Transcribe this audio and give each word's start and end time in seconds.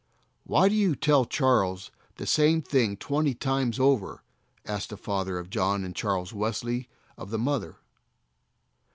"Why 0.45 0.67
do 0.67 0.73
you 0.73 0.95
tell 0.95 1.25
Charles 1.25 1.91
the 2.15 2.25
same 2.25 2.63
thing 2.63 2.97
twenty 2.97 3.35
times 3.35 3.79
over?" 3.79 4.23
asked 4.65 4.89
the 4.89 4.97
father 4.97 5.37
of 5.37 5.51
John 5.51 5.83
and 5.83 5.95
Charles 5.95 6.33
Wesley 6.33 6.89
of 7.19 7.29
the 7.29 7.37
mother. 7.37 7.75